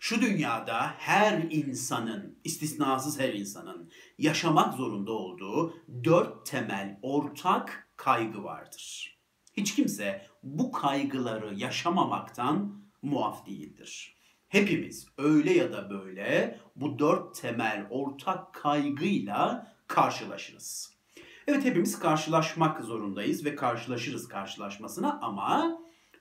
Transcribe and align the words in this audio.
Şu 0.00 0.20
dünyada 0.20 0.94
her 0.98 1.42
insanın, 1.50 2.38
istisnasız 2.44 3.20
her 3.20 3.32
insanın 3.32 3.90
yaşamak 4.18 4.74
zorunda 4.74 5.12
olduğu 5.12 5.74
dört 6.04 6.46
temel 6.46 6.98
ortak 7.02 7.88
kaygı 7.96 8.44
vardır. 8.44 9.18
Hiç 9.52 9.74
kimse 9.74 10.26
bu 10.42 10.72
kaygıları 10.72 11.54
yaşamamaktan 11.54 12.82
muaf 13.02 13.46
değildir. 13.46 14.16
Hepimiz 14.48 15.06
öyle 15.18 15.52
ya 15.52 15.72
da 15.72 15.90
böyle 15.90 16.60
bu 16.76 16.98
dört 16.98 17.40
temel 17.40 17.86
ortak 17.90 18.54
kaygıyla 18.54 19.72
karşılaşırız. 19.86 20.98
Evet 21.46 21.64
hepimiz 21.64 21.98
karşılaşmak 21.98 22.80
zorundayız 22.80 23.44
ve 23.44 23.54
karşılaşırız 23.54 24.28
karşılaşmasına 24.28 25.18
ama 25.22 25.80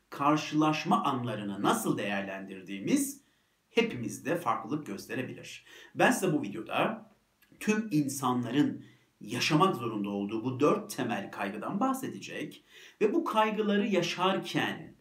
karşılaşma 0.09 1.04
anlarını 1.04 1.62
nasıl 1.62 1.98
değerlendirdiğimiz 1.98 3.27
hepimizde 3.78 4.38
farklılık 4.38 4.88
gösterebilir. 4.88 5.66
Ben 5.95 6.12
size 6.12 6.34
bu 6.34 6.41
videoda 6.41 7.12
tüm 7.59 7.88
insanların 7.91 8.86
yaşamak 9.22 9.76
zorunda 9.76 10.09
olduğu 10.09 10.44
bu 10.44 10.59
dört 10.59 10.95
temel 10.95 11.31
kaygıdan 11.31 11.80
bahsedecek 11.80 12.63
ve 13.02 13.13
bu 13.13 13.23
kaygıları 13.23 13.88
yaşarken 13.88 14.95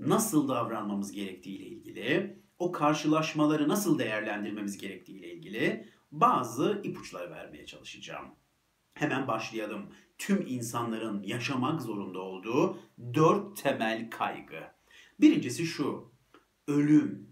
nasıl 0.00 0.48
davranmamız 0.48 1.12
gerektiği 1.12 1.58
ile 1.58 1.66
ilgili, 1.66 2.40
o 2.58 2.72
karşılaşmaları 2.72 3.68
nasıl 3.68 3.98
değerlendirmemiz 3.98 4.78
gerektiği 4.78 5.18
ile 5.18 5.32
ilgili 5.32 5.88
bazı 6.12 6.80
ipuçları 6.84 7.30
vermeye 7.30 7.66
çalışacağım. 7.66 8.26
Hemen 8.94 9.28
başlayalım. 9.28 9.86
Tüm 10.18 10.46
insanların 10.46 11.22
yaşamak 11.22 11.82
zorunda 11.82 12.18
olduğu 12.18 12.78
dört 13.14 13.56
temel 13.62 14.10
kaygı. 14.10 14.62
Birincisi 15.20 15.66
şu. 15.66 16.12
Ölüm. 16.68 17.29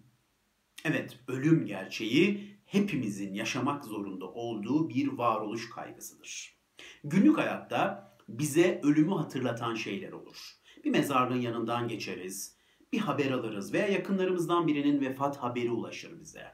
Evet, 0.91 1.19
ölüm 1.28 1.66
gerçeği 1.66 2.56
hepimizin 2.65 3.34
yaşamak 3.34 3.84
zorunda 3.84 4.24
olduğu 4.24 4.88
bir 4.88 5.09
varoluş 5.09 5.71
kaygısıdır. 5.71 6.59
Günlük 7.04 7.38
hayatta 7.38 8.13
bize 8.29 8.80
ölümü 8.82 9.15
hatırlatan 9.15 9.74
şeyler 9.74 10.13
olur. 10.13 10.37
Bir 10.85 10.90
mezarlığın 10.90 11.40
yanından 11.40 11.88
geçeriz, 11.88 12.57
bir 12.93 12.98
haber 12.98 13.30
alırız 13.30 13.73
veya 13.73 13.88
yakınlarımızdan 13.88 14.66
birinin 14.66 15.01
vefat 15.01 15.37
haberi 15.37 15.71
ulaşır 15.71 16.21
bize. 16.21 16.46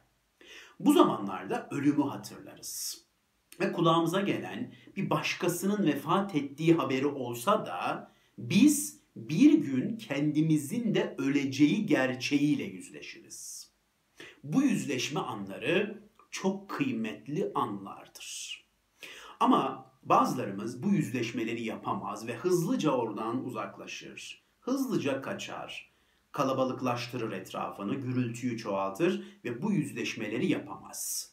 Bu 0.81 0.93
zamanlarda 0.93 1.69
ölümü 1.71 2.03
hatırlarız. 2.03 3.05
Ve 3.61 3.73
kulağımıza 3.73 4.21
gelen 4.21 4.75
bir 4.97 5.11
başkasının 5.11 5.87
vefat 5.87 6.35
ettiği 6.35 6.75
haberi 6.75 7.07
olsa 7.07 7.67
da 7.67 8.13
biz 8.39 9.01
bir 9.17 9.55
gün 9.55 9.97
kendimizin 9.97 10.95
de 10.95 11.15
öleceği 11.19 11.87
gerçeğiyle 11.87 12.65
yüzleşiriz. 12.65 13.74
Bu 14.45 14.63
yüzleşme 14.63 15.21
anları 15.21 16.03
çok 16.31 16.71
kıymetli 16.71 17.53
anlardır. 17.55 18.65
Ama 19.41 19.91
bazılarımız 20.03 20.83
bu 20.83 20.89
yüzleşmeleri 20.89 21.65
yapamaz 21.65 22.27
ve 22.27 22.37
hızlıca 22.37 22.91
oradan 22.91 23.45
uzaklaşır. 23.45 24.45
Hızlıca 24.61 25.23
kaçar. 25.23 25.95
Kalabalıklaştırır 26.33 27.33
etrafını, 27.33 27.95
gürültüyü 27.95 28.59
çoğaltır 28.59 29.25
ve 29.45 29.63
bu 29.63 29.73
yüzleşmeleri 29.73 30.47
yapamaz. 30.47 31.33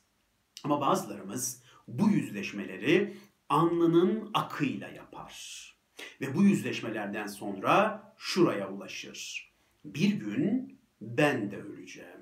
Ama 0.64 0.82
bazılarımız 0.82 1.64
bu 1.88 2.10
yüzleşmeleri 2.10 3.18
alnının 3.50 4.32
akıyla 4.34 4.88
yapar. 4.90 5.36
Ve 6.22 6.36
bu 6.36 6.44
yüzleşmelerden 6.44 7.28
sonra 7.28 8.04
şuraya 8.18 8.70
ulaşır. 8.70 9.52
Bir 9.86 10.14
gün 10.14 10.80
ben 11.02 11.52
de 11.52 11.58
öleceğim. 11.58 12.21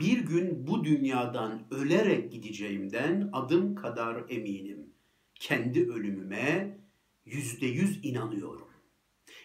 Bir 0.00 0.18
gün 0.18 0.66
bu 0.66 0.84
dünyadan 0.84 1.66
ölerek 1.70 2.32
gideceğimden 2.32 3.30
adım 3.32 3.74
kadar 3.74 4.24
eminim. 4.28 4.90
Kendi 5.34 5.90
ölümüme 5.90 6.78
yüzde 7.24 7.66
yüz 7.66 8.04
inanıyorum. 8.04 8.68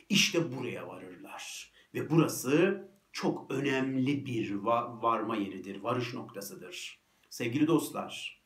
İşte 0.10 0.58
buraya 0.58 0.88
varırlar. 0.88 1.72
Ve 1.94 2.10
burası 2.10 2.88
çok 3.12 3.52
önemli 3.52 4.26
bir 4.26 4.52
varma 5.02 5.36
yeridir, 5.36 5.82
varış 5.82 6.14
noktasıdır. 6.14 7.00
Sevgili 7.30 7.68
dostlar, 7.68 8.42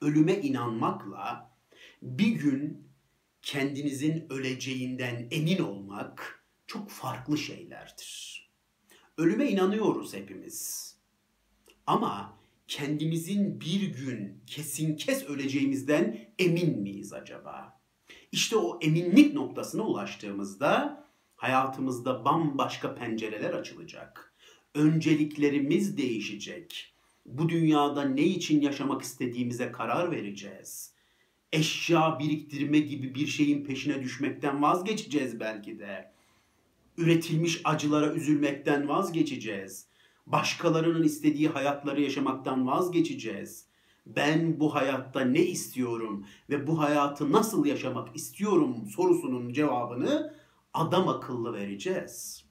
ölüme 0.00 0.34
inanmakla 0.34 1.56
bir 2.02 2.28
gün 2.28 2.88
kendinizin 3.42 4.26
öleceğinden 4.30 5.28
emin 5.30 5.58
olmak 5.58 6.44
çok 6.66 6.90
farklı 6.90 7.38
şeylerdir. 7.38 8.34
Ölüme 9.18 9.50
inanıyoruz 9.50 10.14
hepimiz. 10.14 10.93
Ama 11.86 12.38
kendimizin 12.68 13.60
bir 13.60 13.82
gün 13.82 14.42
kesin 14.46 14.96
kes 14.96 15.24
öleceğimizden 15.24 16.18
emin 16.38 16.78
miyiz 16.78 17.12
acaba? 17.12 17.80
İşte 18.32 18.56
o 18.56 18.78
eminlik 18.82 19.34
noktasına 19.34 19.82
ulaştığımızda 19.82 21.04
hayatımızda 21.36 22.24
bambaşka 22.24 22.94
pencereler 22.94 23.52
açılacak. 23.52 24.34
Önceliklerimiz 24.74 25.96
değişecek. 25.96 26.94
Bu 27.26 27.48
dünyada 27.48 28.04
ne 28.04 28.22
için 28.22 28.60
yaşamak 28.60 29.02
istediğimize 29.02 29.72
karar 29.72 30.10
vereceğiz. 30.10 30.94
Eşya 31.52 32.18
biriktirme 32.18 32.78
gibi 32.78 33.14
bir 33.14 33.26
şeyin 33.26 33.64
peşine 33.64 34.02
düşmekten 34.02 34.62
vazgeçeceğiz 34.62 35.40
belki 35.40 35.78
de. 35.78 36.12
Üretilmiş 36.96 37.60
acılara 37.64 38.14
üzülmekten 38.14 38.88
vazgeçeceğiz 38.88 39.86
Başkalarının 40.26 41.02
istediği 41.02 41.48
hayatları 41.48 42.00
yaşamaktan 42.00 42.66
vazgeçeceğiz. 42.66 43.66
Ben 44.06 44.60
bu 44.60 44.74
hayatta 44.74 45.20
ne 45.20 45.42
istiyorum 45.42 46.26
ve 46.50 46.66
bu 46.66 46.80
hayatı 46.80 47.32
nasıl 47.32 47.66
yaşamak 47.66 48.16
istiyorum 48.16 48.86
sorusunun 48.86 49.52
cevabını 49.52 50.34
adam 50.74 51.08
akıllı 51.08 51.52
vereceğiz. 51.52 52.44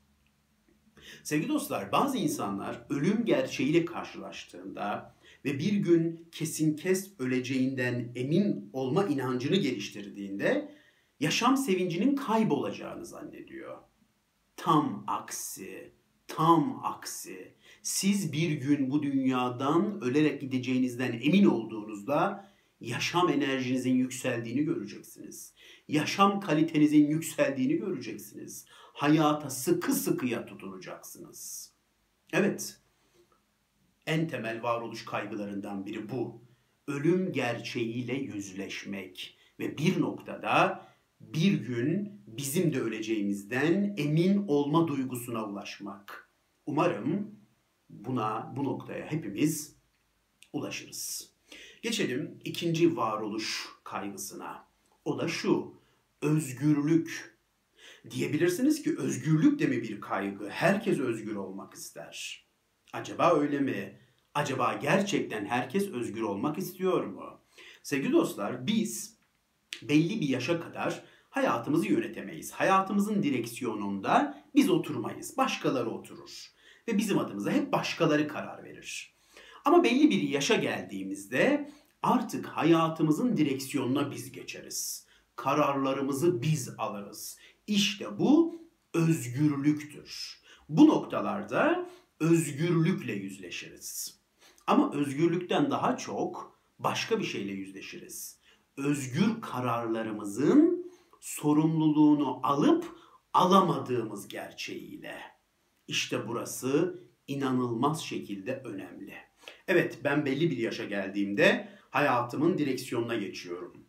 Sevgili 1.23 1.49
dostlar, 1.49 1.91
bazı 1.91 2.17
insanlar 2.17 2.85
ölüm 2.89 3.25
gerçeğiyle 3.25 3.85
karşılaştığında 3.85 5.15
ve 5.45 5.59
bir 5.59 5.73
gün 5.73 6.27
kesin 6.31 6.75
kes 6.75 7.19
öleceğinden 7.19 8.11
emin 8.15 8.69
olma 8.73 9.05
inancını 9.05 9.55
geliştirdiğinde 9.55 10.75
yaşam 11.19 11.57
sevincinin 11.57 12.15
kaybolacağını 12.15 13.05
zannediyor. 13.05 13.77
Tam 14.57 15.03
aksi, 15.07 15.93
tam 16.27 16.81
aksi 16.83 17.52
siz 17.83 18.33
bir 18.33 18.51
gün 18.51 18.91
bu 18.91 19.03
dünyadan 19.03 20.01
ölerek 20.01 20.41
gideceğinizden 20.41 21.19
emin 21.23 21.45
olduğunuzda 21.45 22.49
yaşam 22.81 23.29
enerjinizin 23.29 23.95
yükseldiğini 23.95 24.63
göreceksiniz. 24.63 25.53
Yaşam 25.87 26.39
kalitenizin 26.39 27.07
yükseldiğini 27.07 27.77
göreceksiniz. 27.77 28.65
Hayata 28.93 29.49
sıkı 29.49 29.93
sıkıya 29.93 30.45
tutunacaksınız. 30.45 31.73
Evet, 32.33 32.81
en 34.05 34.27
temel 34.27 34.63
varoluş 34.63 35.05
kaygılarından 35.05 35.85
biri 35.85 36.09
bu. 36.09 36.43
Ölüm 36.87 37.31
gerçeğiyle 37.31 38.13
yüzleşmek 38.13 39.37
ve 39.59 39.77
bir 39.77 40.01
noktada 40.01 40.85
bir 41.19 41.53
gün 41.53 42.21
bizim 42.27 42.73
de 42.73 42.81
öleceğimizden 42.81 43.93
emin 43.97 44.47
olma 44.47 44.87
duygusuna 44.87 45.45
ulaşmak. 45.45 46.29
Umarım 46.65 47.42
buna, 47.99 48.53
bu 48.55 48.63
noktaya 48.63 49.11
hepimiz 49.11 49.75
ulaşırız. 50.53 51.33
Geçelim 51.81 52.39
ikinci 52.43 52.97
varoluş 52.97 53.69
kaygısına. 53.83 54.67
O 55.05 55.19
da 55.19 55.27
şu, 55.27 55.73
özgürlük. 56.21 57.33
Diyebilirsiniz 58.09 58.83
ki 58.83 58.97
özgürlük 58.97 59.59
de 59.59 59.67
mi 59.67 59.81
bir 59.81 60.01
kaygı? 60.01 60.49
Herkes 60.49 60.99
özgür 60.99 61.35
olmak 61.35 61.73
ister. 61.73 62.45
Acaba 62.93 63.39
öyle 63.39 63.59
mi? 63.59 63.99
Acaba 64.33 64.73
gerçekten 64.73 65.45
herkes 65.45 65.87
özgür 65.87 66.21
olmak 66.21 66.57
istiyor 66.57 67.03
mu? 67.03 67.39
Sevgili 67.83 68.11
dostlar 68.13 68.67
biz 68.67 69.17
belli 69.81 70.21
bir 70.21 70.29
yaşa 70.29 70.61
kadar 70.61 71.03
hayatımızı 71.29 71.87
yönetemeyiz. 71.87 72.51
Hayatımızın 72.51 73.23
direksiyonunda 73.23 74.43
biz 74.55 74.69
oturmayız. 74.69 75.37
Başkaları 75.37 75.89
oturur 75.89 76.53
ve 76.87 76.97
bizim 76.97 77.19
adımıza 77.19 77.51
hep 77.51 77.71
başkaları 77.71 78.27
karar 78.27 78.63
verir. 78.63 79.15
Ama 79.65 79.83
belli 79.83 80.09
bir 80.09 80.21
yaşa 80.21 80.55
geldiğimizde 80.55 81.71
artık 82.01 82.45
hayatımızın 82.45 83.37
direksiyonuna 83.37 84.11
biz 84.11 84.31
geçeriz. 84.31 85.07
Kararlarımızı 85.35 86.41
biz 86.41 86.69
alırız. 86.77 87.37
İşte 87.67 88.19
bu 88.19 88.61
özgürlüktür. 88.93 90.41
Bu 90.69 90.87
noktalarda 90.87 91.89
özgürlükle 92.19 93.13
yüzleşiriz. 93.13 94.19
Ama 94.67 94.93
özgürlükten 94.93 95.71
daha 95.71 95.97
çok 95.97 96.59
başka 96.79 97.19
bir 97.19 97.23
şeyle 97.25 97.51
yüzleşiriz. 97.51 98.39
Özgür 98.77 99.41
kararlarımızın 99.41 100.91
sorumluluğunu 101.19 102.39
alıp 102.43 102.95
alamadığımız 103.33 104.27
gerçeğiyle. 104.27 105.32
İşte 105.87 106.27
burası 106.27 106.99
inanılmaz 107.27 108.03
şekilde 108.03 108.61
önemli. 108.65 109.13
Evet 109.67 109.99
ben 110.03 110.25
belli 110.25 110.51
bir 110.51 110.57
yaşa 110.57 110.85
geldiğimde 110.85 111.69
hayatımın 111.89 112.57
direksiyonuna 112.57 113.15
geçiyorum. 113.15 113.87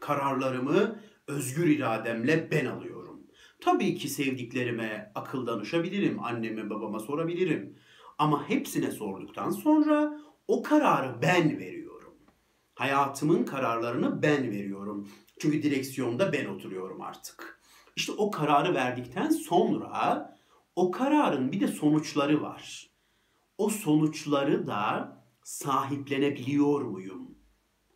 Kararlarımı 0.00 1.00
özgür 1.26 1.66
irademle 1.66 2.50
ben 2.50 2.66
alıyorum. 2.66 3.26
Tabii 3.60 3.94
ki 3.94 4.08
sevdiklerime 4.08 5.12
akıl 5.14 5.46
danışabilirim, 5.46 6.24
anneme 6.24 6.70
babama 6.70 7.00
sorabilirim. 7.00 7.78
Ama 8.18 8.48
hepsine 8.48 8.90
sorduktan 8.90 9.50
sonra 9.50 10.20
o 10.48 10.62
kararı 10.62 11.22
ben 11.22 11.58
veriyorum. 11.58 12.14
Hayatımın 12.74 13.44
kararlarını 13.44 14.22
ben 14.22 14.50
veriyorum. 14.50 15.08
Çünkü 15.38 15.62
direksiyonda 15.62 16.32
ben 16.32 16.46
oturuyorum 16.46 17.00
artık. 17.00 17.60
İşte 17.96 18.12
o 18.12 18.30
kararı 18.30 18.74
verdikten 18.74 19.30
sonra 19.30 20.38
o 20.76 20.90
kararın 20.90 21.52
bir 21.52 21.60
de 21.60 21.68
sonuçları 21.68 22.42
var. 22.42 22.90
O 23.58 23.68
sonuçları 23.70 24.66
da 24.66 25.16
sahiplenebiliyor 25.42 26.82
muyum? 26.82 27.34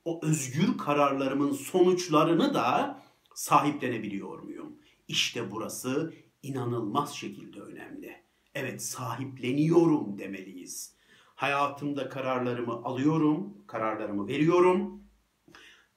O 0.04 0.20
özgür 0.22 0.78
kararlarımın 0.78 1.52
sonuçlarını 1.52 2.54
da 2.54 3.02
sahiplenebiliyor 3.34 4.38
muyum? 4.38 4.76
İşte 5.08 5.50
burası 5.50 6.14
inanılmaz 6.42 7.14
şekilde 7.14 7.60
önemli. 7.60 8.16
Evet 8.54 8.82
sahipleniyorum 8.82 10.18
demeliyiz. 10.18 10.96
Hayatımda 11.34 12.08
kararlarımı 12.08 12.72
alıyorum, 12.72 13.54
kararlarımı 13.66 14.28
veriyorum. 14.28 15.02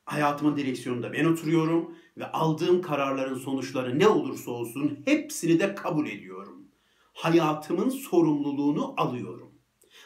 Hayatımın 0.05 0.57
direksiyonunda 0.57 1.13
ben 1.13 1.25
oturuyorum 1.25 1.95
ve 2.17 2.31
aldığım 2.31 2.81
kararların 2.81 3.37
sonuçları 3.37 3.99
ne 3.99 4.07
olursa 4.07 4.51
olsun 4.51 4.99
hepsini 5.05 5.59
de 5.59 5.75
kabul 5.75 6.07
ediyorum. 6.07 6.58
Hayatımın 7.19 7.89
sorumluluğunu 7.89 8.93
alıyorum. 8.97 9.51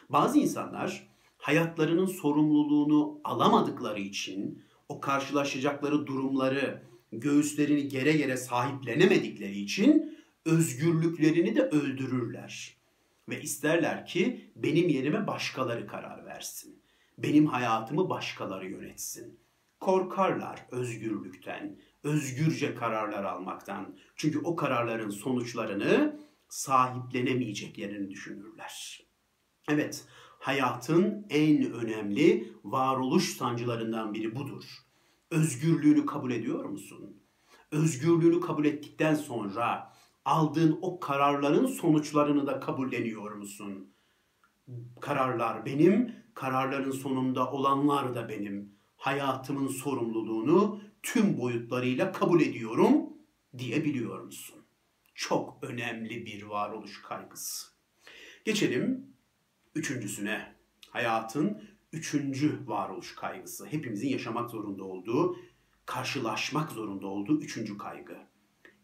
Bazı 0.10 0.40
insanlar 0.40 1.08
hayatlarının 1.38 2.06
sorumluluğunu 2.06 3.22
alamadıkları 3.24 4.00
için 4.00 4.64
o 4.90 5.00
karşılaşacakları 5.00 6.08
durumları 6.08 6.84
göğüslerini 7.12 7.88
gere 7.88 8.12
gere 8.12 8.38
sahiplenemedikleri 8.38 9.60
için 9.60 10.18
özgürlüklerini 10.46 11.56
de 11.56 11.62
öldürürler. 11.62 12.78
Ve 13.30 13.42
isterler 13.42 14.06
ki 14.06 14.52
benim 14.56 14.90
yerime 14.90 15.28
başkaları 15.28 15.88
karar 15.88 16.26
versin. 16.26 16.82
Benim 17.18 17.46
hayatımı 17.46 18.10
başkaları 18.10 18.70
yönetsin. 18.70 19.40
Korkarlar 19.80 20.66
özgürlükten, 20.72 21.80
özgürce 22.04 22.76
kararlar 22.76 23.24
almaktan. 23.24 23.98
Çünkü 24.16 24.40
o 24.40 24.56
kararların 24.56 25.10
sonuçlarını 25.10 26.24
sahiplenemeyeceklerini 26.54 28.10
düşünürler. 28.10 29.02
Evet, 29.70 30.06
hayatın 30.40 31.26
en 31.30 31.72
önemli 31.72 32.54
varoluş 32.64 33.38
sancılarından 33.38 34.14
biri 34.14 34.36
budur. 34.36 34.64
Özgürlüğünü 35.32 36.06
kabul 36.06 36.32
ediyor 36.32 36.66
musun? 36.66 37.24
Özgürlüğünü 37.72 38.40
kabul 38.40 38.66
ettikten 38.66 39.16
sonra 39.16 39.94
aldığın 40.26 40.80
o 40.82 41.00
kararların 41.00 41.66
sonuçlarını 41.66 42.48
da 42.48 42.60
kabulleniyor 42.60 43.32
musun? 43.32 43.94
Kararlar 45.02 45.66
benim, 45.66 46.16
kararların 46.34 46.92
sonunda 46.92 47.52
olanlar 47.52 48.16
da 48.16 48.30
benim. 48.30 48.76
Hayatımın 48.98 49.68
sorumluluğunu 49.68 50.82
tüm 51.04 51.38
boyutlarıyla 51.38 52.12
kabul 52.12 52.42
ediyorum 52.42 53.10
diyebiliyor 53.58 54.20
musun? 54.20 54.63
Çok 55.16 55.58
önemli 55.62 56.26
bir 56.26 56.44
varoluş 56.44 57.02
kaygısı. 57.02 57.68
Geçelim 58.46 59.08
üçüncüsüne. 59.76 60.56
Hayatın 60.90 61.64
üçüncü 61.92 62.60
varoluş 62.68 63.16
kaygısı. 63.16 63.66
Hepimizin 63.66 64.10
yaşamak 64.10 64.50
zorunda 64.50 64.84
olduğu, 64.84 65.38
karşılaşmak 65.86 66.72
zorunda 66.72 67.08
olduğu 67.08 67.42
üçüncü 67.42 67.78
kaygı. 67.78 68.18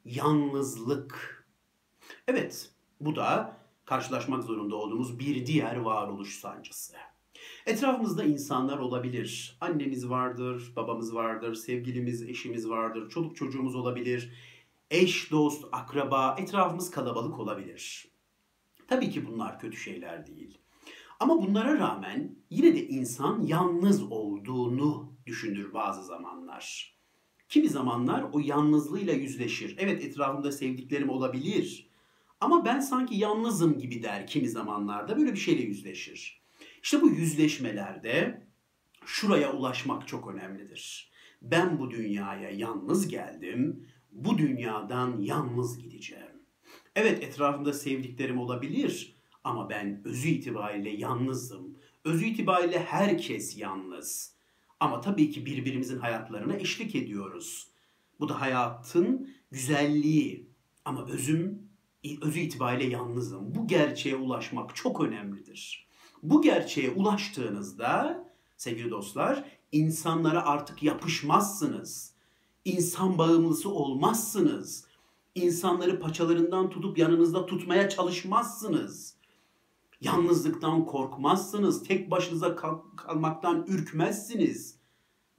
Yalnızlık. 0.06 1.46
Evet, 2.28 2.72
bu 3.00 3.16
da 3.16 3.58
karşılaşmak 3.86 4.44
zorunda 4.44 4.76
olduğumuz 4.76 5.20
bir 5.20 5.46
diğer 5.46 5.76
varoluş 5.76 6.40
sancısı. 6.40 6.94
Etrafımızda 7.66 8.24
insanlar 8.24 8.78
olabilir. 8.78 9.58
Annemiz 9.62 10.10
vardır, 10.10 10.74
babamız 10.76 11.16
vardır, 11.16 11.56
sevgilimiz, 11.56 12.24
eşimiz 12.24 12.70
vardır, 12.70 13.10
çoluk 13.10 13.36
çocuğumuz 13.36 13.76
olabilir. 13.76 14.34
Eş, 14.92 15.32
dost, 15.32 15.66
akraba, 15.72 16.36
etrafımız 16.40 16.92
kalabalık 16.92 17.40
olabilir. 17.40 18.12
Tabii 18.88 19.10
ki 19.10 19.28
bunlar 19.28 19.60
kötü 19.60 19.78
şeyler 19.78 20.28
değil. 20.28 20.58
Ama 21.20 21.42
bunlara 21.42 21.80
rağmen 21.80 22.36
yine 22.50 22.76
de 22.76 22.88
insan 22.88 23.42
yalnız 23.42 24.12
olduğunu 24.12 25.14
düşünür 25.26 25.74
bazı 25.74 26.04
zamanlar. 26.04 26.96
Kimi 27.50 27.70
zamanlar 27.70 28.26
o 28.34 28.40
yalnızlığıyla 28.40 29.14
yüzleşir. 29.14 29.76
Evet 29.80 30.04
etrafımda 30.04 30.52
sevdiklerim 30.52 31.10
olabilir. 31.10 31.90
Ama 32.42 32.66
ben 32.66 32.80
sanki 32.80 33.16
yalnızım 33.16 33.78
gibi 33.78 34.04
der 34.04 34.28
kimi 34.28 34.50
zamanlarda 34.50 35.18
böyle 35.18 35.34
bir 35.34 35.40
şeyle 35.40 35.62
yüzleşir. 35.62 36.42
İşte 36.84 37.02
bu 37.02 37.10
yüzleşmelerde 37.10 38.48
şuraya 39.06 39.54
ulaşmak 39.54 40.08
çok 40.08 40.28
önemlidir. 40.28 41.12
Ben 41.42 41.80
bu 41.80 41.92
dünyaya 41.92 42.50
yalnız 42.50 43.08
geldim. 43.08 43.88
Bu 44.12 44.38
dünyadan 44.38 45.22
yalnız 45.22 45.80
gideceğim. 45.80 46.44
Evet 46.96 47.24
etrafımda 47.24 47.74
sevdiklerim 47.74 48.40
olabilir 48.40 49.16
ama 49.44 49.70
ben 49.70 50.02
özü 50.06 50.30
itibariyle 50.30 50.90
yalnızım. 50.90 51.78
Özü 52.06 52.26
itibariyle 52.26 52.80
herkes 52.84 53.58
yalnız. 53.58 54.34
Ama 54.80 55.02
tabii 55.02 55.32
ki 55.32 55.46
birbirimizin 55.46 56.00
hayatlarına 56.00 56.56
eşlik 56.56 56.96
ediyoruz. 56.96 57.68
Bu 58.20 58.30
da 58.30 58.42
hayatın 58.42 59.30
güzelliği. 59.52 60.50
Ama 60.86 61.06
özüm, 61.08 61.70
özü 62.22 62.40
itibariyle 62.40 62.94
yalnızım. 62.94 63.56
Bu 63.56 63.68
gerçeğe 63.68 64.16
ulaşmak 64.16 64.76
çok 64.76 65.02
önemlidir. 65.02 65.88
Bu 66.24 66.42
gerçeğe 66.42 66.90
ulaştığınızda 66.90 68.24
sevgili 68.58 68.92
dostlar 68.92 69.44
insanlara 69.72 70.46
artık 70.46 70.84
yapışmazsınız. 70.84 72.14
İnsan 72.66 73.18
bağımlısı 73.18 73.70
olmazsınız. 73.70 74.86
İnsanları 75.36 76.00
paçalarından 76.00 76.70
tutup 76.70 76.98
yanınızda 76.98 77.46
tutmaya 77.46 77.90
çalışmazsınız. 77.90 79.16
Yalnızlıktan 80.02 80.86
korkmazsınız. 80.86 81.84
Tek 81.84 82.12
başınıza 82.12 82.56
kal- 82.56 82.82
kalmaktan 82.98 83.66
ürkmezsiniz. 83.68 84.80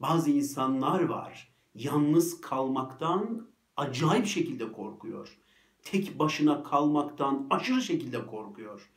Bazı 0.00 0.30
insanlar 0.30 1.00
var. 1.04 1.52
Yalnız 1.74 2.40
kalmaktan 2.40 3.48
acayip 3.76 4.26
şekilde 4.26 4.72
korkuyor. 4.72 5.38
Tek 5.82 6.18
başına 6.18 6.62
kalmaktan 6.62 7.46
aşırı 7.50 7.82
şekilde 7.82 8.26
korkuyor. 8.26 8.90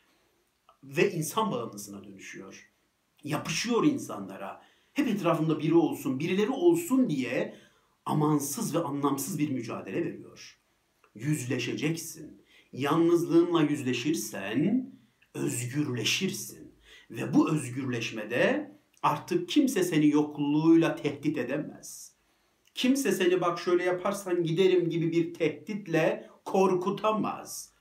Ve 0.83 1.11
insan 1.11 1.51
bağımlısına 1.51 2.03
dönüşüyor. 2.03 2.71
Yapışıyor 3.23 3.83
insanlara. 3.83 4.61
Hep 4.93 5.07
etrafında 5.07 5.59
biri 5.59 5.75
olsun, 5.75 6.19
birileri 6.19 6.49
olsun 6.49 7.09
diye 7.09 7.57
amansız 8.05 8.75
ve 8.75 8.79
anlamsız 8.79 9.39
bir 9.39 9.49
mücadele 9.49 10.05
veriyor. 10.05 10.59
Yüzleşeceksin. 11.15 12.43
Yalnızlığınla 12.71 13.61
yüzleşirsen 13.61 14.91
özgürleşirsin. 15.33 16.73
Ve 17.11 17.33
bu 17.33 17.51
özgürleşmede 17.51 18.71
artık 19.03 19.49
kimse 19.49 19.83
seni 19.83 20.07
yokluğuyla 20.09 20.95
tehdit 20.95 21.37
edemez. 21.37 22.13
Kimse 22.75 23.11
seni 23.11 23.41
bak 23.41 23.59
şöyle 23.59 23.83
yaparsan 23.83 24.43
giderim 24.43 24.89
gibi 24.89 25.11
bir 25.11 25.33
tehditle 25.33 26.29
korkutamaz. 26.45 27.73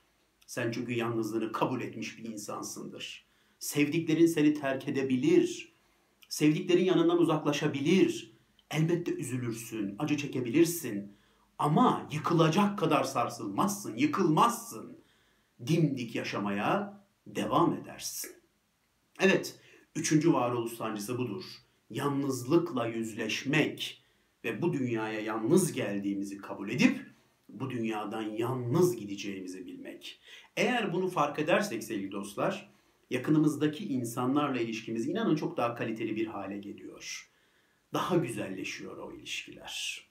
Sen 0.47 0.71
çünkü 0.71 0.93
yalnızlığını 0.93 1.51
kabul 1.51 1.81
etmiş 1.81 2.17
bir 2.17 2.23
insansındır. 2.23 3.27
Sevdiklerin 3.59 4.25
seni 4.25 4.53
terk 4.53 4.87
edebilir. 4.87 5.73
Sevdiklerin 6.29 6.85
yanından 6.85 7.17
uzaklaşabilir. 7.17 8.32
Elbette 8.71 9.11
üzülürsün, 9.11 9.95
acı 9.99 10.17
çekebilirsin. 10.17 11.17
Ama 11.57 12.09
yıkılacak 12.11 12.79
kadar 12.79 13.03
sarsılmazsın, 13.03 13.95
yıkılmazsın. 13.95 14.97
Dimdik 15.67 16.15
yaşamaya 16.15 17.03
devam 17.27 17.73
edersin. 17.73 18.31
Evet, 19.19 19.59
üçüncü 19.95 20.33
varoluş 20.33 20.73
sancısı 20.73 21.17
budur. 21.17 21.43
Yalnızlıkla 21.89 22.87
yüzleşmek 22.87 24.03
ve 24.43 24.61
bu 24.61 24.73
dünyaya 24.73 25.19
yalnız 25.19 25.71
geldiğimizi 25.71 26.37
kabul 26.37 26.69
edip 26.69 27.13
bu 27.49 27.69
dünyadan 27.69 28.21
yalnız 28.21 28.95
gideceğimizi 28.95 29.65
bilmek. 29.65 30.19
Eğer 30.57 30.93
bunu 30.93 31.07
fark 31.07 31.39
edersek 31.39 31.83
sevgili 31.83 32.11
dostlar, 32.11 32.73
yakınımızdaki 33.09 33.85
insanlarla 33.85 34.59
ilişkimiz 34.59 35.07
inanın 35.07 35.35
çok 35.35 35.57
daha 35.57 35.75
kaliteli 35.75 36.15
bir 36.15 36.27
hale 36.27 36.57
geliyor. 36.57 37.32
Daha 37.93 38.17
güzelleşiyor 38.17 38.97
o 38.97 39.13
ilişkiler. 39.13 40.07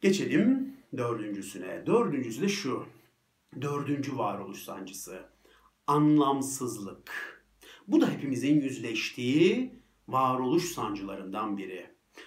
Geçelim 0.00 0.76
dördüncüsüne. 0.96 1.86
Dördüncüsü 1.86 2.42
de 2.42 2.48
şu. 2.48 2.86
Dördüncü 3.60 4.18
varoluş 4.18 4.62
sancısı. 4.62 5.32
anlamsızlık. 5.86 7.32
Bu 7.88 8.00
da 8.00 8.10
hepimizin 8.10 8.60
yüzleştiği 8.60 9.74
varoluş 10.08 10.64
sancılarından 10.64 11.58
biri. 11.58 11.86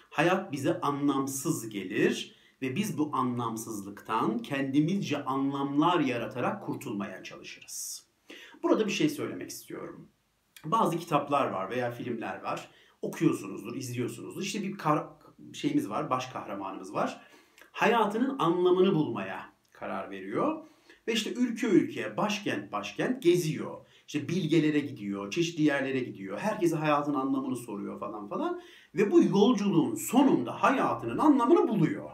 Hayat 0.09 0.51
bize 0.51 0.81
anlamsız 0.81 1.69
gelir 1.69 2.35
ve 2.61 2.75
biz 2.75 2.97
bu 2.97 3.09
anlamsızlıktan 3.13 4.39
kendimizce 4.39 5.25
anlamlar 5.25 5.99
yaratarak 5.99 6.65
kurtulmaya 6.65 7.23
çalışırız. 7.23 8.07
Burada 8.63 8.85
bir 8.85 8.91
şey 8.91 9.09
söylemek 9.09 9.49
istiyorum. 9.49 10.09
Bazı 10.65 10.97
kitaplar 10.97 11.47
var 11.47 11.69
veya 11.69 11.91
filmler 11.91 12.41
var. 12.41 12.69
Okuyorsunuzdur, 13.05 13.75
izliyorsunuzdur. 13.75 14.41
İşte 14.41 14.63
bir 14.63 14.77
kar 14.77 15.03
şeyimiz 15.53 15.89
var, 15.89 16.09
baş 16.09 16.25
kahramanımız 16.25 16.93
var. 16.93 17.21
Hayatının 17.71 18.39
anlamını 18.39 18.95
bulmaya 18.95 19.53
karar 19.71 20.11
veriyor. 20.11 20.65
Ve 21.07 21.13
işte 21.13 21.33
ülke 21.33 21.67
ülke, 21.67 22.17
başkent 22.17 22.71
başkent 22.71 23.23
geziyor. 23.23 23.85
İşte 24.07 24.29
bilgelere 24.29 24.79
gidiyor, 24.79 25.31
çeşitli 25.31 25.63
yerlere 25.63 25.99
gidiyor. 25.99 26.39
Herkese 26.39 26.75
hayatın 26.75 27.13
anlamını 27.13 27.55
soruyor 27.55 27.99
falan 27.99 28.29
falan. 28.29 28.61
Ve 28.95 29.11
bu 29.11 29.23
yolculuğun 29.23 29.95
sonunda 29.95 30.63
hayatının 30.63 31.17
anlamını 31.17 31.67
buluyor. 31.67 32.09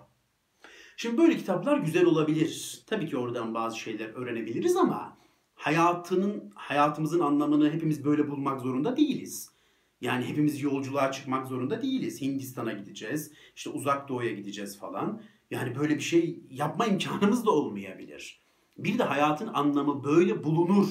Şimdi 0.98 1.17
böyle 1.17 1.38
kitaplar 1.38 1.77
güzel 1.77 2.05
olabilir. 2.05 2.83
Tabii 2.88 3.07
ki 3.07 3.17
oradan 3.17 3.53
bazı 3.53 3.79
şeyler 3.79 4.10
öğrenebiliriz 4.10 4.77
ama 4.77 5.17
hayatının 5.55 6.51
hayatımızın 6.55 7.19
anlamını 7.19 7.71
hepimiz 7.71 8.05
böyle 8.05 8.29
bulmak 8.29 8.62
zorunda 8.62 8.98
değiliz. 8.98 9.60
Yani 10.01 10.25
hepimiz 10.25 10.62
yolculuğa 10.62 11.12
çıkmak 11.12 11.48
zorunda 11.48 11.81
değiliz. 11.81 12.22
Hindistan'a 12.22 12.74
gideceğiz, 12.74 13.31
işte 13.55 13.70
uzak 13.70 14.10
doğuya 14.10 14.31
gideceğiz 14.31 14.79
falan. 14.79 15.22
Yani 15.51 15.75
böyle 15.75 15.96
bir 15.96 16.01
şey 16.01 16.39
yapma 16.50 16.86
imkanımız 16.86 17.46
da 17.46 17.51
olmayabilir. 17.51 18.41
Bir 18.77 18.98
de 19.00 19.03
hayatın 19.03 19.48
anlamı 19.53 20.03
böyle 20.03 20.43
bulunur 20.43 20.88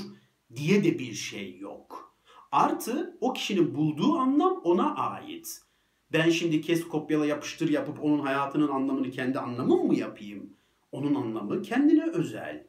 diye 0.56 0.84
de 0.84 0.98
bir 0.98 1.12
şey 1.12 1.58
yok. 1.58 2.14
Artı 2.52 3.16
o 3.20 3.32
kişinin 3.32 3.74
bulduğu 3.74 4.16
anlam 4.16 4.60
ona 4.64 4.94
ait. 4.94 5.62
Ben 6.12 6.30
şimdi 6.30 6.60
kes 6.60 6.88
kopyala 6.88 7.26
yapıştır 7.26 7.68
yapıp 7.68 8.04
onun 8.04 8.18
hayatının 8.18 8.68
anlamını 8.68 9.10
kendi 9.10 9.38
anlamım 9.38 9.86
mı 9.86 9.94
yapayım? 9.94 10.56
Onun 10.92 11.14
anlamı 11.14 11.62
kendine 11.62 12.04
özel. 12.10 12.66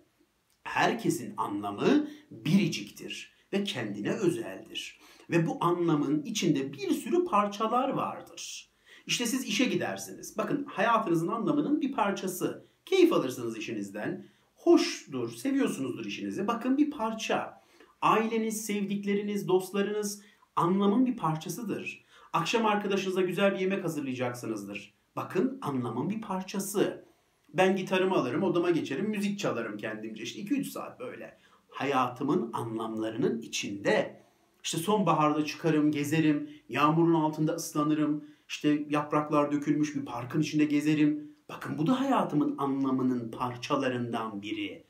Herkesin 0.64 1.34
anlamı 1.38 2.08
biriciktir 2.32 3.34
ve 3.54 3.64
kendine 3.64 4.12
özeldir. 4.12 5.00
Ve 5.32 5.48
bu 5.48 5.58
anlamın 5.62 6.24
içinde 6.24 6.74
bir 6.74 6.92
sürü 6.92 7.26
parçalar 7.26 7.90
vardır. 7.90 8.70
İşte 9.06 9.26
siz 9.26 9.46
işe 9.46 9.66
gidersiniz. 9.66 10.38
Bakın 10.38 10.66
hayatınızın 10.66 11.28
anlamının 11.28 11.82
bir 11.82 11.92
parçası. 11.92 12.66
Keyif 12.86 13.14
alırsınız 13.14 13.58
işinizden. 13.58 14.26
Hoşdur, 14.56 15.36
seviyorsunuzdur 15.36 16.06
işinizi. 16.06 16.48
Bakın 16.48 16.78
bir 16.78 16.92
parça. 16.92 17.62
Aileniz, 18.02 18.66
sevdikleriniz, 18.66 19.48
dostlarınız 19.48 20.22
anlamın 20.56 21.06
bir 21.06 21.18
parçasıdır. 21.18 22.06
Akşam 22.34 22.66
arkadaşınıza 22.66 23.22
güzel 23.22 23.54
bir 23.54 23.60
yemek 23.60 23.84
hazırlayacaksınızdır. 23.84 24.94
Bakın 25.16 25.60
anlamın 25.62 26.10
bir 26.10 26.22
parçası. 26.22 27.06
Ben 27.54 27.76
gitarımı 27.76 28.16
alırım, 28.16 28.44
odama 28.44 28.72
geçerim, 28.72 29.10
müzik 29.10 29.40
çalarım 29.40 29.78
kendimce. 29.78 30.24
İşte 30.24 30.42
2-3 30.42 30.64
saat 30.64 31.00
böyle. 31.00 31.38
Hayatımın 31.70 32.50
anlamlarının 32.54 33.42
içinde. 33.42 34.21
İşte 34.64 34.78
sonbaharda 34.78 35.46
çıkarım, 35.46 35.92
gezerim, 35.92 36.50
yağmurun 36.70 37.14
altında 37.14 37.54
ıslanırım. 37.54 38.26
İşte 38.48 38.86
yapraklar 38.90 39.52
dökülmüş 39.52 39.96
bir 39.96 40.06
parkın 40.06 40.42
içinde 40.42 40.66
gezerim. 40.66 41.32
Bakın 41.50 41.78
bu 41.78 41.88
da 41.88 42.00
hayatımın 42.00 42.58
anlamının 42.58 43.32
parçalarından 43.32 44.42
biri. 44.42 44.84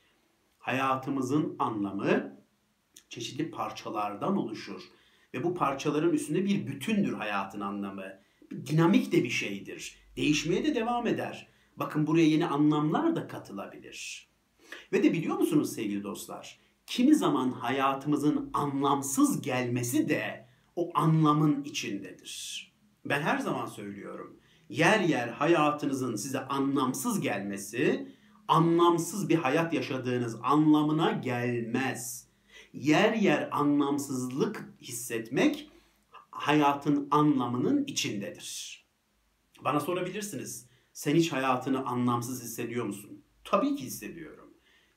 Hayatımızın 0.58 1.56
anlamı 1.58 2.36
çeşitli 3.08 3.50
parçalardan 3.50 4.36
oluşur. 4.36 4.82
Ve 5.34 5.44
bu 5.44 5.54
parçaların 5.54 6.12
üstünde 6.12 6.44
bir 6.44 6.66
bütündür 6.66 7.12
hayatın 7.12 7.60
anlamı. 7.60 8.04
Bir 8.50 8.66
dinamik 8.66 9.12
de 9.12 9.24
bir 9.24 9.30
şeydir. 9.30 9.96
Değişmeye 10.16 10.64
de 10.64 10.74
devam 10.74 11.06
eder. 11.06 11.48
Bakın 11.76 12.06
buraya 12.06 12.26
yeni 12.26 12.46
anlamlar 12.46 13.16
da 13.16 13.26
katılabilir. 13.26 14.28
Ve 14.92 15.02
de 15.02 15.12
biliyor 15.12 15.38
musunuz 15.38 15.72
sevgili 15.72 16.02
dostlar? 16.02 16.58
Kimi 16.92 17.14
zaman 17.14 17.52
hayatımızın 17.52 18.50
anlamsız 18.54 19.42
gelmesi 19.42 20.08
de 20.08 20.46
o 20.76 20.90
anlamın 20.94 21.64
içindedir. 21.64 22.72
Ben 23.04 23.22
her 23.22 23.38
zaman 23.38 23.66
söylüyorum. 23.66 24.36
Yer 24.68 25.00
yer 25.00 25.28
hayatınızın 25.28 26.16
size 26.16 26.40
anlamsız 26.40 27.20
gelmesi, 27.20 28.08
anlamsız 28.48 29.28
bir 29.28 29.34
hayat 29.34 29.72
yaşadığınız 29.74 30.36
anlamına 30.42 31.12
gelmez. 31.12 32.28
Yer 32.72 33.12
yer 33.12 33.48
anlamsızlık 33.52 34.68
hissetmek 34.82 35.70
hayatın 36.30 37.08
anlamının 37.10 37.84
içindedir. 37.84 38.78
Bana 39.64 39.80
sorabilirsiniz. 39.80 40.66
Sen 40.92 41.14
hiç 41.14 41.32
hayatını 41.32 41.86
anlamsız 41.86 42.42
hissediyor 42.42 42.86
musun? 42.86 43.24
Tabii 43.44 43.76
ki 43.76 43.84
hissediyorum. 43.84 44.41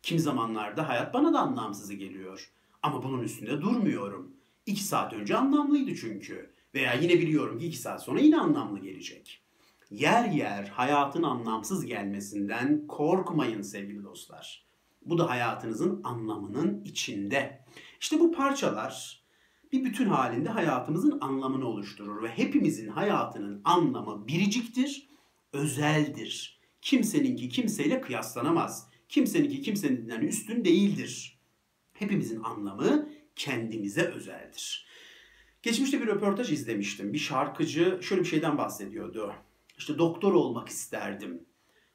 Kim 0.06 0.20
zamanlarda 0.20 0.90
hayat 0.90 1.14
bana 1.14 1.34
da 1.34 1.40
anlamsız 1.40 1.90
geliyor. 1.90 2.52
Ama 2.84 3.04
bunun 3.04 3.24
üstünde 3.24 3.62
durmuyorum. 3.62 4.34
İki 4.66 4.84
saat 4.84 5.14
önce 5.14 5.38
anlamlıydı 5.38 5.96
çünkü. 5.96 6.54
Veya 6.74 6.94
yine 6.94 7.14
biliyorum 7.14 7.60
ki 7.60 7.66
iki 7.66 7.78
saat 7.78 8.04
sonra 8.04 8.20
yine 8.20 8.38
anlamlı 8.38 8.80
gelecek. 8.80 9.42
Yer 9.92 10.26
yer 10.26 10.68
hayatın 10.68 11.24
anlamsız 11.24 11.86
gelmesinden 11.86 12.88
korkmayın 12.88 13.62
sevgili 13.62 14.04
dostlar. 14.04 14.66
Bu 15.06 15.18
da 15.18 15.30
hayatınızın 15.30 16.02
anlamının 16.04 16.84
içinde. 16.84 17.66
İşte 18.02 18.20
bu 18.20 18.32
parçalar 18.32 19.24
bir 19.72 19.84
bütün 19.86 20.06
halinde 20.06 20.50
hayatımızın 20.50 21.18
anlamını 21.22 21.68
oluşturur 21.68 22.24
ve 22.24 22.30
hepimizin 22.30 22.90
hayatının 22.90 23.62
anlamı 23.64 24.28
biriciktir, 24.28 25.10
özeldir. 25.54 26.60
Kimseninki 26.82 27.50
kimseyle 27.50 28.02
kıyaslanamaz. 28.02 28.95
Kimseninki 29.10 29.62
kimseninden 29.62 30.22
üstün 30.22 30.66
değildir. 30.66 31.40
Hepimizin 31.94 32.44
anlamı 32.44 33.10
kendimize 33.36 34.02
özeldir. 34.02 34.88
Geçmişte 35.64 36.02
bir 36.02 36.08
röportaj 36.08 36.52
izlemiştim. 36.52 37.14
Bir 37.14 37.18
şarkıcı 37.18 38.00
şöyle 38.02 38.22
bir 38.22 38.28
şeyden 38.28 38.58
bahsediyordu. 38.58 39.34
İşte 39.78 39.98
doktor 39.98 40.34
olmak 40.34 40.70
isterdim. 40.70 41.46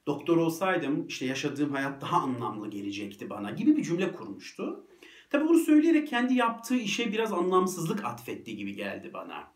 Doktor 0.07 0.37
olsaydım 0.37 1.07
işte 1.07 1.27
yaşadığım 1.27 1.73
hayat 1.73 2.01
daha 2.01 2.17
anlamlı 2.17 2.71
gelecekti 2.71 3.31
bana 3.31 3.51
gibi 3.51 3.77
bir 3.77 3.83
cümle 3.83 4.13
kurmuştu. 4.13 4.87
Tabi 5.31 5.49
bunu 5.49 5.59
söyleyerek 5.59 6.09
kendi 6.09 6.35
yaptığı 6.35 6.77
işe 6.77 7.13
biraz 7.13 7.33
anlamsızlık 7.33 8.05
atfetti 8.05 8.57
gibi 8.57 8.75
geldi 8.75 9.11
bana. 9.15 9.53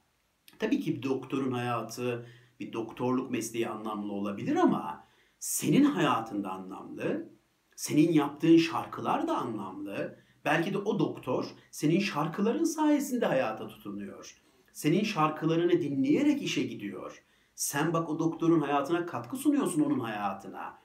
Tabii 0.59 0.81
ki 0.81 1.03
doktorun 1.03 1.53
hayatı, 1.53 2.27
bir 2.61 2.73
doktorluk 2.73 3.31
mesleği 3.31 3.69
anlamlı 3.69 4.13
olabilir 4.13 4.57
ama 4.57 5.05
senin 5.39 5.85
hayatında 5.85 6.51
anlamlı, 6.51 7.29
senin 7.77 8.13
yaptığın 8.13 8.57
şarkılar 8.57 9.29
da 9.29 9.37
anlamlı. 9.39 10.19
Belki 10.45 10.75
de 10.75 10.79
o 10.79 10.99
doktor 10.99 11.47
senin 11.71 12.01
şarkıların 12.01 12.65
sayesinde 12.65 13.27
hayata 13.27 13.69
tutunuyor. 13.69 14.41
Senin 14.73 15.05
şarkılarını 15.05 15.73
dinleyerek 15.73 16.43
işe 16.43 16.63
gidiyor. 16.63 17.25
Sen 17.55 17.93
bak 17.93 18.11
o 18.11 18.19
doktorun 18.19 18.61
hayatına 18.61 19.07
katkı 19.07 19.37
sunuyorsun 19.37 19.81
onun 19.81 20.01
hayatına. 20.01 20.79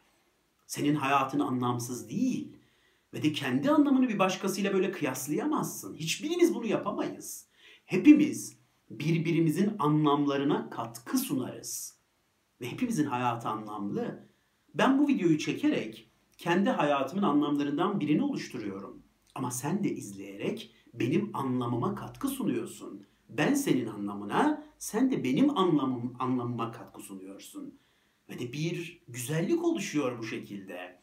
Senin 0.67 0.95
hayatın 0.95 1.39
anlamsız 1.39 2.09
değil. 2.09 2.55
Ve 3.13 3.23
de 3.23 3.31
kendi 3.31 3.71
anlamını 3.71 4.09
bir 4.09 4.19
başkasıyla 4.19 4.73
böyle 4.73 4.91
kıyaslayamazsın. 4.91 5.95
Hiçbirimiz 5.95 6.55
bunu 6.55 6.65
yapamayız. 6.65 7.47
Hepimiz 7.85 8.59
birbirimizin 8.89 9.75
anlamlarına 9.79 10.69
katkı 10.69 11.17
sunarız. 11.17 11.99
Ve 12.61 12.71
hepimizin 12.71 13.05
hayatı 13.05 13.47
anlamlı. 13.47 14.27
Ben 14.73 14.99
bu 14.99 15.07
videoyu 15.07 15.37
çekerek 15.37 16.08
kendi 16.39 16.69
hayatımın 16.69 17.23
anlamlarından 17.23 17.99
birini 17.99 18.23
oluşturuyorum. 18.23 19.03
Ama 19.35 19.51
sen 19.51 19.83
de 19.83 19.89
izleyerek 19.89 20.75
benim 20.93 21.35
anlamıma 21.35 21.95
katkı 21.95 22.27
sunuyorsun. 22.27 23.07
Ben 23.29 23.53
senin 23.53 23.87
anlamına, 23.87 24.63
sen 24.77 25.11
de 25.11 25.23
benim 25.23 25.57
anlamım, 25.57 26.15
anlamıma 26.19 26.71
katkı 26.71 27.01
sunuyorsun. 27.01 27.79
Ve 28.29 28.39
de 28.39 28.53
bir 28.53 29.03
güzellik 29.07 29.63
oluşuyor 29.63 30.19
bu 30.19 30.23
şekilde. 30.23 31.01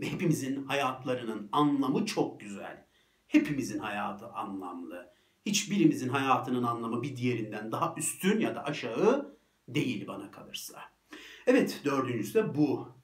Ve 0.00 0.12
hepimizin 0.12 0.64
hayatlarının 0.64 1.48
anlamı 1.52 2.06
çok 2.06 2.40
güzel. 2.40 2.86
Hepimizin 3.28 3.78
hayatı 3.78 4.28
anlamlı. 4.28 5.12
Hiçbirimizin 5.46 6.08
hayatının 6.08 6.62
anlamı 6.62 7.02
bir 7.02 7.16
diğerinden 7.16 7.72
daha 7.72 7.94
üstün 7.98 8.40
ya 8.40 8.54
da 8.54 8.64
aşağı 8.64 9.36
değil 9.68 10.06
bana 10.06 10.30
kalırsa. 10.30 10.80
Evet 11.46 11.80
dördüncüsü 11.84 12.34
de 12.34 12.54
bu. 12.54 12.98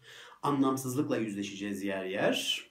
Anlamsızlıkla 0.44 1.16
yüzleşeceğiz 1.16 1.82
yer 1.82 2.04
yer. 2.04 2.66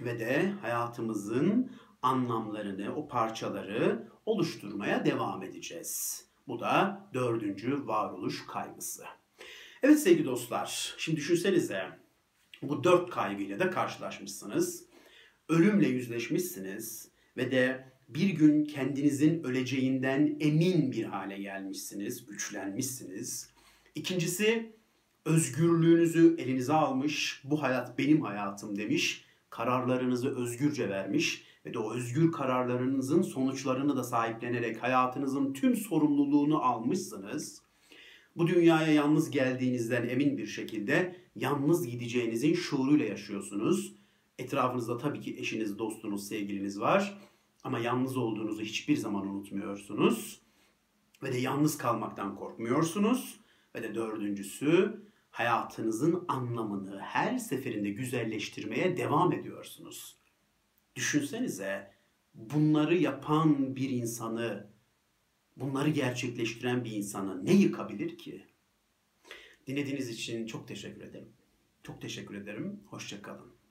Ve 0.00 0.18
de 0.18 0.52
hayatımızın 0.60 1.72
anlamlarını, 2.02 2.96
o 2.96 3.08
parçaları 3.08 4.08
oluşturmaya 4.26 5.04
devam 5.04 5.42
edeceğiz. 5.42 6.24
Bu 6.48 6.60
da 6.60 7.06
dördüncü 7.14 7.86
varoluş 7.86 8.46
kaygısı. 8.46 9.04
Evet 9.82 10.00
sevgili 10.00 10.24
dostlar, 10.24 10.94
şimdi 10.98 11.16
düşünsenize 11.16 11.84
bu 12.62 12.84
dört 12.84 13.10
kaygıyla 13.10 13.58
da 13.58 13.70
karşılaşmışsınız. 13.70 14.86
Ölümle 15.48 15.88
yüzleşmişsiniz 15.88 17.10
ve 17.36 17.50
de 17.50 17.92
bir 18.08 18.30
gün 18.30 18.64
kendinizin 18.64 19.42
öleceğinden 19.42 20.36
emin 20.40 20.92
bir 20.92 21.04
hale 21.04 21.38
gelmişsiniz, 21.38 22.26
güçlenmişsiniz. 22.26 23.52
İkincisi 23.94 24.76
özgürlüğünüzü 25.24 26.36
elinize 26.38 26.72
almış, 26.72 27.42
bu 27.44 27.62
hayat 27.62 27.98
benim 27.98 28.22
hayatım 28.22 28.76
demiş, 28.76 29.24
kararlarınızı 29.50 30.36
özgürce 30.36 30.88
vermiş 30.88 31.44
ve 31.66 31.74
de 31.74 31.78
o 31.78 31.94
özgür 31.94 32.32
kararlarınızın 32.32 33.22
sonuçlarını 33.22 33.96
da 33.96 34.04
sahiplenerek 34.04 34.82
hayatınızın 34.82 35.52
tüm 35.52 35.76
sorumluluğunu 35.76 36.62
almışsınız. 36.62 37.62
Bu 38.36 38.46
dünyaya 38.46 38.92
yalnız 38.92 39.30
geldiğinizden 39.30 40.08
emin 40.08 40.38
bir 40.38 40.46
şekilde 40.46 41.16
yalnız 41.36 41.86
gideceğinizin 41.86 42.54
şuuruyla 42.54 43.06
yaşıyorsunuz. 43.06 43.94
Etrafınızda 44.38 44.98
tabii 44.98 45.20
ki 45.20 45.36
eşiniz, 45.38 45.78
dostunuz, 45.78 46.28
sevgiliniz 46.28 46.80
var. 46.80 47.18
Ama 47.64 47.78
yalnız 47.78 48.16
olduğunuzu 48.16 48.62
hiçbir 48.62 48.96
zaman 48.96 49.26
unutmuyorsunuz. 49.26 50.40
Ve 51.22 51.32
de 51.32 51.38
yalnız 51.38 51.78
kalmaktan 51.78 52.36
korkmuyorsunuz. 52.36 53.40
Ve 53.74 53.82
de 53.82 53.94
dördüncüsü 53.94 55.02
hayatınızın 55.32 56.24
anlamını 56.28 57.00
her 57.00 57.38
seferinde 57.38 57.90
güzelleştirmeye 57.90 58.96
devam 58.96 59.32
ediyorsunuz. 59.32 60.16
Düşünsenize 60.96 61.92
bunları 62.34 62.96
yapan 62.96 63.76
bir 63.76 63.90
insanı, 63.90 64.70
bunları 65.56 65.90
gerçekleştiren 65.90 66.84
bir 66.84 66.92
insanı 66.92 67.44
ne 67.44 67.52
yıkabilir 67.52 68.18
ki? 68.18 68.46
Dinlediğiniz 69.66 70.08
için 70.08 70.46
çok 70.46 70.68
teşekkür 70.68 71.00
ederim. 71.02 71.32
Çok 71.82 72.00
teşekkür 72.00 72.34
ederim. 72.34 72.80
Hoşçakalın. 72.86 73.61